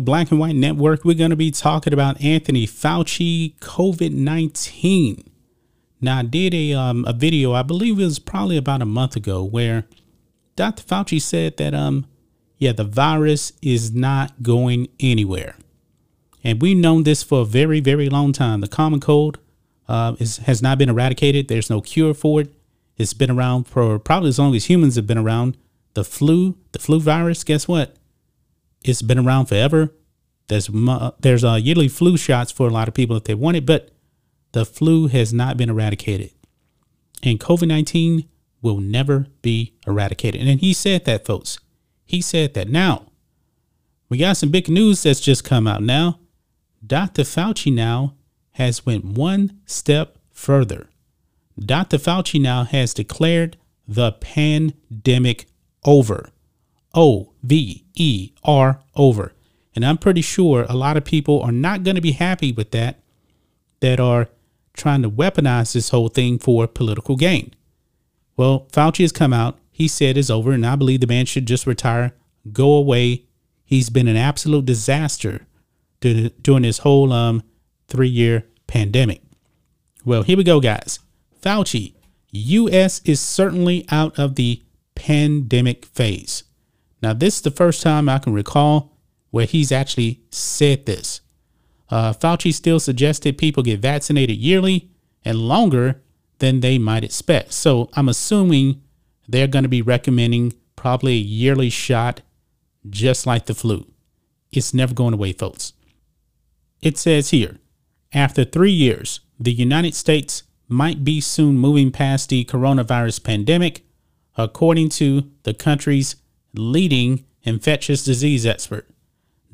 [0.00, 5.24] Black and White Network, we're going to be talking about Anthony Fauci, COVID 19.
[6.00, 9.14] Now, I did a, um, a video, I believe it was probably about a month
[9.16, 9.84] ago, where
[10.56, 10.82] Dr.
[10.82, 12.06] Fauci said that, um,
[12.58, 15.56] yeah, the virus is not going anywhere.
[16.44, 18.60] And we've known this for a very, very long time.
[18.60, 19.38] The common cold
[19.88, 21.48] uh, is, has not been eradicated.
[21.48, 22.52] There's no cure for it.
[22.96, 25.56] It's been around for probably as long as humans have been around.
[25.94, 27.96] The flu, the flu virus, guess what?
[28.84, 29.92] It's been around forever.
[30.48, 30.68] There's
[31.20, 33.90] there's uh, yearly flu shots for a lot of people if they want it, but
[34.52, 36.30] the flu has not been eradicated.
[37.22, 38.28] And COVID 19
[38.60, 40.46] will never be eradicated.
[40.46, 41.58] And he said that, folks.
[42.04, 42.68] He said that.
[42.68, 43.06] Now,
[44.08, 46.18] we got some big news that's just come out now.
[46.86, 47.22] Dr.
[47.22, 48.14] Fauci now
[48.52, 50.88] has went one step further.
[51.58, 51.98] Dr.
[51.98, 55.46] Fauci now has declared the pandemic
[55.84, 56.31] over.
[56.94, 59.32] O V E R over.
[59.74, 62.70] And I'm pretty sure a lot of people are not going to be happy with
[62.72, 63.00] that,
[63.80, 64.28] that are
[64.74, 67.54] trying to weaponize this whole thing for political gain.
[68.36, 69.58] Well, Fauci has come out.
[69.70, 72.12] He said it's over, and I believe the man should just retire,
[72.52, 73.24] go away.
[73.64, 75.46] He's been an absolute disaster
[76.00, 77.42] during this whole um,
[77.88, 79.22] three year pandemic.
[80.04, 80.98] Well, here we go, guys.
[81.40, 81.94] Fauci,
[82.30, 83.00] U.S.
[83.04, 84.62] is certainly out of the
[84.94, 86.44] pandemic phase.
[87.02, 88.96] Now, this is the first time I can recall
[89.30, 91.20] where he's actually said this.
[91.90, 94.90] Uh, Fauci still suggested people get vaccinated yearly
[95.24, 96.02] and longer
[96.38, 97.52] than they might expect.
[97.52, 98.82] So I'm assuming
[99.28, 102.22] they're going to be recommending probably a yearly shot,
[102.88, 103.86] just like the flu.
[104.50, 105.72] It's never going away, folks.
[106.80, 107.58] It says here
[108.12, 113.84] after three years, the United States might be soon moving past the coronavirus pandemic,
[114.36, 116.16] according to the country's
[116.54, 118.88] leading infectious disease expert,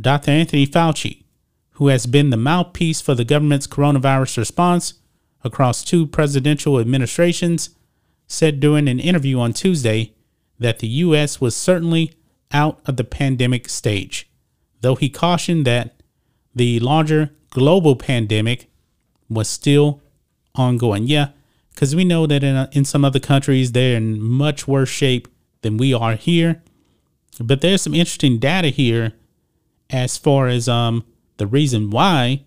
[0.00, 0.30] Dr.
[0.30, 1.24] Anthony Fauci,
[1.72, 4.94] who has been the mouthpiece for the government's coronavirus response
[5.44, 7.70] across two presidential administrations,
[8.26, 10.12] said during an interview on Tuesday
[10.58, 11.40] that the U.S.
[11.40, 12.12] was certainly
[12.52, 14.28] out of the pandemic stage,
[14.80, 16.02] though he cautioned that
[16.54, 18.68] the larger global pandemic
[19.28, 20.02] was still
[20.54, 21.06] ongoing.
[21.06, 21.28] Yeah,
[21.70, 25.28] because we know that in, uh, in some other countries, they're in much worse shape
[25.62, 26.62] than we are here.
[27.40, 29.12] But there's some interesting data here
[29.90, 31.04] as far as um,
[31.36, 32.44] the reason why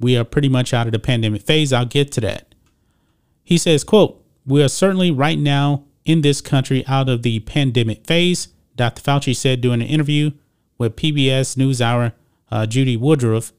[0.00, 1.72] we are pretty much out of the pandemic phase.
[1.72, 2.54] I'll get to that.
[3.44, 8.06] He says, quote, we are certainly right now in this country out of the pandemic
[8.06, 9.02] phase, Dr.
[9.02, 10.32] Fauci said during an interview
[10.78, 12.12] with PBS NewsHour
[12.50, 13.52] uh, Judy Woodruff,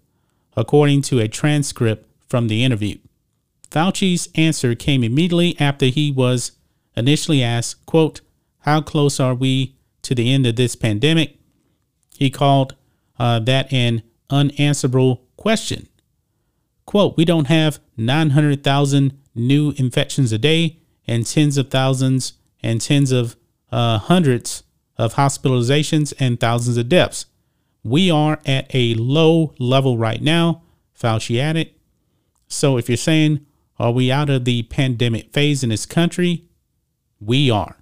[0.58, 2.98] according to a transcript from the interview.
[3.72, 6.52] Fauci's answer came immediately after he was
[6.96, 8.22] initially asked, quote,
[8.60, 11.38] how close are we to the end of this pandemic?
[12.18, 12.76] He called
[13.20, 15.88] uh, that an unanswerable question.
[16.86, 23.12] Quote, we don't have 900,000 new infections a day and tens of thousands and tens
[23.12, 23.36] of
[23.72, 24.64] uh, hundreds
[24.98, 27.26] of hospitalizations and thousands of deaths.
[27.84, 30.64] We are at a low level right now,
[30.98, 31.72] Fauci added.
[32.48, 33.46] So if you're saying,
[33.80, 36.46] are we out of the pandemic phase in this country?
[37.20, 37.78] We are.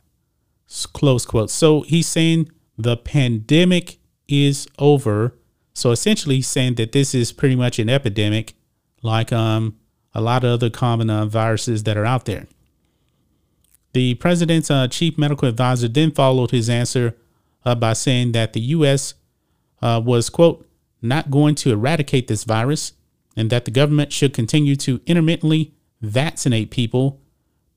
[0.93, 1.49] Close quote.
[1.49, 5.35] So he's saying the pandemic is over.
[5.73, 8.53] So essentially, he's saying that this is pretty much an epidemic,
[9.01, 9.77] like um,
[10.13, 12.47] a lot of other common uh, viruses that are out there.
[13.93, 17.17] The president's uh, chief medical advisor then followed his answer
[17.65, 19.15] uh, by saying that the U.S.
[19.81, 20.65] Uh, was, quote,
[21.01, 22.93] not going to eradicate this virus
[23.35, 27.19] and that the government should continue to intermittently vaccinate people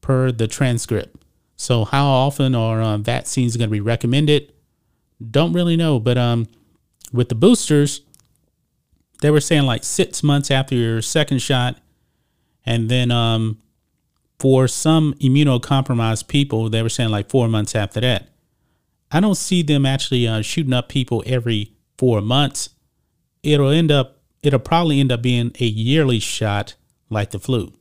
[0.00, 1.23] per the transcript.
[1.56, 4.52] So how often are uh, vaccines going to be recommended?
[5.30, 6.46] Don't really know, but um,
[7.12, 8.02] with the boosters,
[9.20, 11.78] they were saying like six months after your second shot,
[12.66, 13.58] and then um,
[14.38, 18.28] for some immunocompromised people, they were saying like four months after that.
[19.10, 22.70] I don't see them actually uh, shooting up people every four months.
[23.42, 26.74] It'll end up, it'll probably end up being a yearly shot
[27.08, 27.72] like the flu.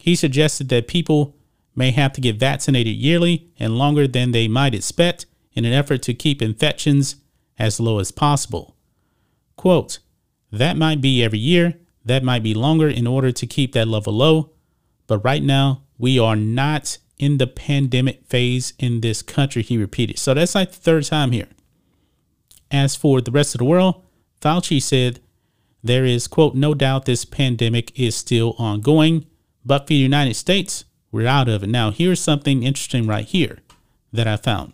[0.00, 1.36] He suggested that people
[1.78, 6.02] may have to get vaccinated yearly and longer than they might expect in an effort
[6.02, 7.16] to keep infections
[7.58, 8.76] as low as possible.
[9.56, 10.00] Quote,
[10.52, 14.12] that might be every year, that might be longer in order to keep that level
[14.12, 14.50] low,
[15.06, 20.18] but right now we are not in the pandemic phase in this country, he repeated.
[20.18, 21.48] So that's like the third time here.
[22.70, 24.02] As for the rest of the world,
[24.40, 25.20] Fauci said
[25.82, 29.26] there is, quote, no doubt this pandemic is still ongoing,
[29.64, 31.68] but for the United States, we're out of it.
[31.68, 33.58] Now, here's something interesting right here
[34.12, 34.72] that I found.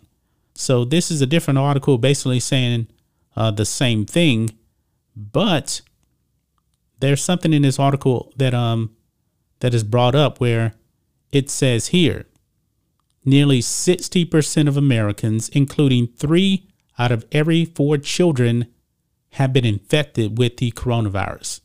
[0.53, 2.87] So, this is a different article basically saying
[3.35, 4.51] uh, the same thing,
[5.15, 5.81] but
[6.99, 8.95] there's something in this article that um
[9.59, 10.73] that is brought up where
[11.31, 12.25] it says here
[13.25, 18.67] nearly 60% of Americans, including three out of every four children,
[19.31, 21.61] have been infected with the coronavirus.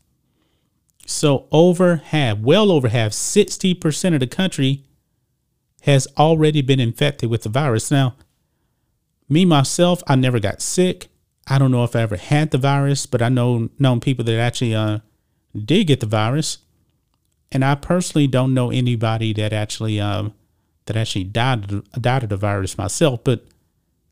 [1.11, 4.85] So, over half, well over half, 60% of the country
[5.83, 7.91] has already been infected with the virus.
[7.91, 8.15] Now,
[9.29, 11.09] me myself, I never got sick.
[11.49, 14.39] I don't know if I ever had the virus, but I know known people that
[14.39, 15.01] actually uh,
[15.53, 16.59] did get the virus,
[17.51, 20.33] and I personally don't know anybody that actually um,
[20.87, 23.25] that actually died died of the virus myself.
[23.25, 23.45] But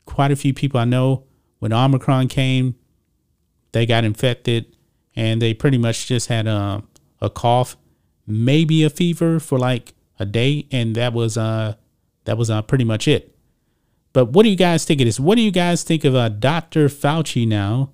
[0.05, 1.23] quite a few people I know
[1.59, 2.75] when Omicron came,
[3.71, 4.75] they got infected,
[5.15, 6.83] and they pretty much just had a
[7.21, 7.77] a cough,
[8.25, 11.75] maybe a fever for like a day, and that was uh
[12.25, 13.35] that was uh pretty much it.
[14.13, 15.19] But what do you guys think of this?
[15.19, 16.87] What do you guys think of uh, Dr.
[16.87, 17.91] Fauci now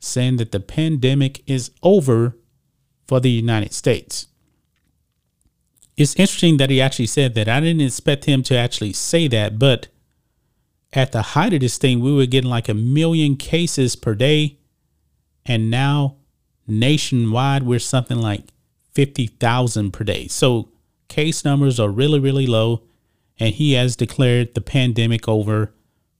[0.00, 2.36] saying that the pandemic is over
[3.06, 4.26] for the United States?
[5.96, 7.48] It's interesting that he actually said that.
[7.48, 9.88] I didn't expect him to actually say that, but
[10.92, 14.58] at the height of this thing, we were getting like a million cases per day.
[15.46, 16.16] And now
[16.66, 18.42] nationwide, we're something like
[18.94, 20.28] 50,000 per day.
[20.28, 20.68] So
[21.08, 22.82] case numbers are really, really low.
[23.38, 25.72] And he has declared the pandemic over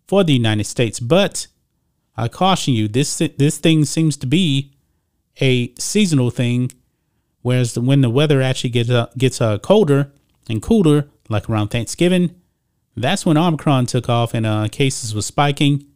[0.07, 0.99] for the United States.
[0.99, 1.47] But
[2.17, 4.75] I caution you, this this thing seems to be
[5.41, 6.71] a seasonal thing,
[7.43, 10.13] whereas the, when the weather actually gets uh, gets uh, colder
[10.49, 12.35] and cooler, like around Thanksgiving,
[12.97, 15.87] that's when Omicron took off and uh, cases were spiking.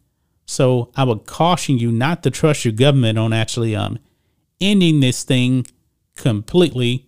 [0.45, 3.99] So I would caution you not to trust your government on actually um,
[4.61, 5.67] ending this thing
[6.17, 7.07] completely,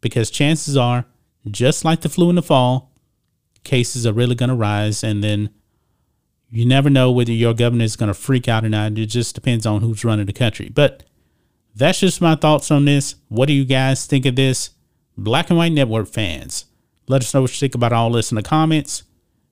[0.00, 1.06] because chances are,
[1.50, 2.92] just like the flu in the fall,
[3.64, 5.50] cases are really going to rise, and then
[6.50, 8.96] you never know whether your governor is going to freak out or not.
[8.98, 10.70] It just depends on who's running the country.
[10.70, 11.04] But
[11.74, 13.16] that's just my thoughts on this.
[13.28, 14.70] What do you guys think of this?
[15.16, 16.66] Black and White Network fans,
[17.08, 19.02] let us know what you think about all this in the comments.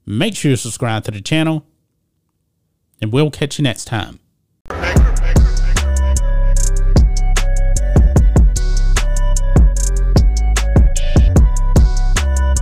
[0.06, 1.66] Make sure you subscribe to the channel,
[3.00, 4.20] and we'll catch you next time.